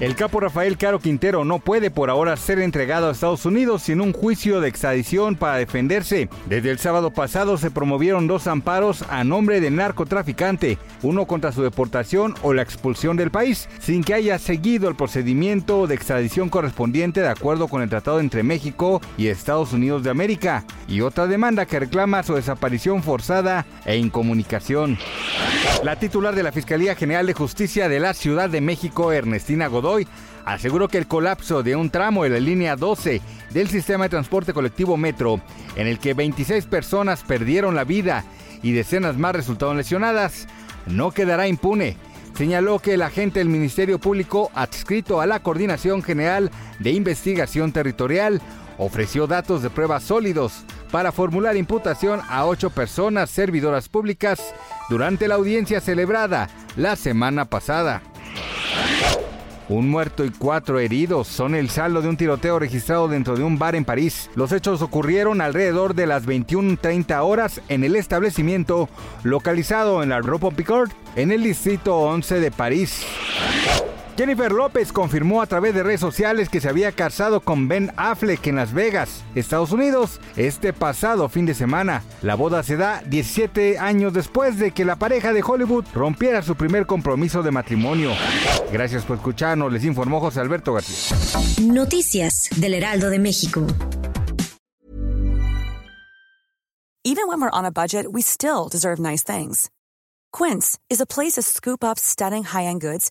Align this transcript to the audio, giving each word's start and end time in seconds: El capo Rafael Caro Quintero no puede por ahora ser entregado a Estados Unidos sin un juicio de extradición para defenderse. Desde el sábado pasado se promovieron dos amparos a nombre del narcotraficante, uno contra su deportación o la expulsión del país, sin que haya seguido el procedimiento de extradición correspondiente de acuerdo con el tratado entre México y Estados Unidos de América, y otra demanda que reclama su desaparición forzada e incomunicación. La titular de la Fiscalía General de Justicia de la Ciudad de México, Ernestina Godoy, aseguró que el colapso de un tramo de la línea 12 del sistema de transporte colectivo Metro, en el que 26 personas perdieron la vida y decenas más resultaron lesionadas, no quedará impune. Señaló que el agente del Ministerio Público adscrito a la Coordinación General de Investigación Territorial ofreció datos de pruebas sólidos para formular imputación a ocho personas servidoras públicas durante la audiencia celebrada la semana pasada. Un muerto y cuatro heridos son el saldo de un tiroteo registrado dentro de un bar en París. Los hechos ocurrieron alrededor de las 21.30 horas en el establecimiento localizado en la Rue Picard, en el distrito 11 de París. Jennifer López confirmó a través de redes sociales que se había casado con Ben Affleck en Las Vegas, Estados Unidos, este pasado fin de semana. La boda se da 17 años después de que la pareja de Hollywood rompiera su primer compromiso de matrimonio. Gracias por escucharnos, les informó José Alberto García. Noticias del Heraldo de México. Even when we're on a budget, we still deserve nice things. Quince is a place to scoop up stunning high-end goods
El 0.00 0.16
capo 0.16 0.40
Rafael 0.40 0.76
Caro 0.76 0.98
Quintero 0.98 1.44
no 1.44 1.60
puede 1.60 1.88
por 1.88 2.10
ahora 2.10 2.36
ser 2.36 2.58
entregado 2.58 3.08
a 3.08 3.12
Estados 3.12 3.46
Unidos 3.46 3.82
sin 3.82 4.00
un 4.00 4.12
juicio 4.12 4.60
de 4.60 4.68
extradición 4.68 5.36
para 5.36 5.56
defenderse. 5.56 6.28
Desde 6.48 6.72
el 6.72 6.80
sábado 6.80 7.12
pasado 7.12 7.56
se 7.58 7.70
promovieron 7.70 8.26
dos 8.26 8.48
amparos 8.48 9.04
a 9.08 9.22
nombre 9.22 9.60
del 9.60 9.76
narcotraficante, 9.76 10.78
uno 11.02 11.26
contra 11.26 11.52
su 11.52 11.62
deportación 11.62 12.34
o 12.42 12.52
la 12.52 12.62
expulsión 12.62 13.16
del 13.16 13.30
país, 13.30 13.68
sin 13.78 14.02
que 14.02 14.14
haya 14.14 14.40
seguido 14.40 14.88
el 14.88 14.96
procedimiento 14.96 15.86
de 15.86 15.94
extradición 15.94 16.48
correspondiente 16.48 17.20
de 17.20 17.28
acuerdo 17.28 17.68
con 17.68 17.80
el 17.80 17.88
tratado 17.88 18.18
entre 18.18 18.42
México 18.42 19.00
y 19.16 19.28
Estados 19.28 19.72
Unidos 19.72 20.02
de 20.02 20.10
América, 20.10 20.64
y 20.88 21.02
otra 21.02 21.28
demanda 21.28 21.66
que 21.66 21.78
reclama 21.78 22.24
su 22.24 22.34
desaparición 22.34 23.00
forzada 23.04 23.64
e 23.86 23.96
incomunicación. 23.96 24.98
La 25.84 25.96
titular 25.96 26.34
de 26.34 26.42
la 26.42 26.50
Fiscalía 26.50 26.94
General 26.94 27.26
de 27.26 27.34
Justicia 27.34 27.90
de 27.90 28.00
la 28.00 28.14
Ciudad 28.14 28.48
de 28.48 28.62
México, 28.62 29.12
Ernestina 29.12 29.66
Godoy, 29.66 30.08
aseguró 30.46 30.88
que 30.88 30.96
el 30.96 31.06
colapso 31.06 31.62
de 31.62 31.76
un 31.76 31.90
tramo 31.90 32.24
de 32.24 32.30
la 32.30 32.40
línea 32.40 32.74
12 32.74 33.20
del 33.50 33.68
sistema 33.68 34.04
de 34.04 34.08
transporte 34.08 34.54
colectivo 34.54 34.96
Metro, 34.96 35.42
en 35.76 35.86
el 35.86 35.98
que 35.98 36.14
26 36.14 36.64
personas 36.64 37.22
perdieron 37.22 37.74
la 37.74 37.84
vida 37.84 38.24
y 38.62 38.72
decenas 38.72 39.18
más 39.18 39.36
resultaron 39.36 39.76
lesionadas, 39.76 40.46
no 40.86 41.10
quedará 41.10 41.48
impune. 41.48 41.98
Señaló 42.34 42.78
que 42.78 42.94
el 42.94 43.02
agente 43.02 43.40
del 43.40 43.50
Ministerio 43.50 43.98
Público 43.98 44.50
adscrito 44.54 45.20
a 45.20 45.26
la 45.26 45.40
Coordinación 45.40 46.02
General 46.02 46.50
de 46.78 46.92
Investigación 46.92 47.72
Territorial 47.72 48.40
ofreció 48.78 49.26
datos 49.26 49.62
de 49.62 49.68
pruebas 49.68 50.04
sólidos 50.04 50.64
para 50.90 51.12
formular 51.12 51.58
imputación 51.58 52.20
a 52.28 52.46
ocho 52.46 52.70
personas 52.70 53.28
servidoras 53.28 53.90
públicas 53.90 54.54
durante 54.88 55.28
la 55.28 55.36
audiencia 55.36 55.80
celebrada 55.80 56.48
la 56.76 56.96
semana 56.96 57.44
pasada. 57.44 58.02
Un 59.68 59.88
muerto 59.88 60.26
y 60.26 60.30
cuatro 60.30 60.78
heridos 60.78 61.26
son 61.26 61.54
el 61.54 61.70
saldo 61.70 62.02
de 62.02 62.08
un 62.08 62.18
tiroteo 62.18 62.58
registrado 62.58 63.08
dentro 63.08 63.34
de 63.34 63.44
un 63.44 63.58
bar 63.58 63.74
en 63.74 63.86
París. 63.86 64.30
Los 64.34 64.52
hechos 64.52 64.82
ocurrieron 64.82 65.40
alrededor 65.40 65.94
de 65.94 66.06
las 66.06 66.26
21.30 66.26 67.18
horas 67.22 67.62
en 67.68 67.82
el 67.82 67.96
establecimiento 67.96 68.90
localizado 69.22 70.02
en 70.02 70.10
la 70.10 70.20
Rue 70.20 70.52
Picard, 70.54 70.90
en 71.16 71.32
el 71.32 71.42
distrito 71.42 71.96
11 71.96 72.40
de 72.40 72.50
París. 72.50 73.06
Jennifer 74.16 74.52
López 74.52 74.92
confirmó 74.92 75.42
a 75.42 75.46
través 75.46 75.74
de 75.74 75.82
redes 75.82 76.00
sociales 76.00 76.48
que 76.48 76.60
se 76.60 76.68
había 76.68 76.92
casado 76.92 77.40
con 77.40 77.66
Ben 77.66 77.92
Affleck 77.96 78.46
en 78.46 78.56
Las 78.56 78.72
Vegas, 78.72 79.24
Estados 79.34 79.72
Unidos, 79.72 80.20
este 80.36 80.72
pasado 80.72 81.28
fin 81.28 81.46
de 81.46 81.54
semana. 81.54 82.04
La 82.22 82.36
boda 82.36 82.62
se 82.62 82.76
da 82.76 83.02
17 83.06 83.78
años 83.78 84.12
después 84.12 84.56
de 84.58 84.70
que 84.70 84.84
la 84.84 84.96
pareja 84.96 85.32
de 85.32 85.42
Hollywood 85.42 85.84
rompiera 85.92 86.42
su 86.42 86.54
primer 86.54 86.86
compromiso 86.86 87.42
de 87.42 87.50
matrimonio. 87.50 88.12
Gracias 88.72 89.04
por 89.04 89.16
escucharnos, 89.16 89.72
les 89.72 89.84
informó 89.84 90.20
José 90.20 90.40
Alberto 90.40 90.72
García. 90.74 91.16
Noticias 91.62 92.50
del 92.56 92.74
Heraldo 92.74 93.10
de 93.10 93.18
México. 93.18 93.66
Even 97.06 97.26
when 97.28 97.40
we're 97.40 97.50
on 97.52 97.66
a 97.66 97.70
budget, 97.70 98.06
we 98.12 98.22
still 98.22 98.68
deserve 98.70 98.98
nice 98.98 99.24
things. 99.24 99.70
Quince 100.32 100.78
is 100.88 101.00
a 101.00 101.06
place 101.06 101.32
to 101.32 101.42
scoop 101.42 101.84
up 101.84 101.98
stunning 101.98 102.44
high-end 102.44 102.80
goods 102.80 103.10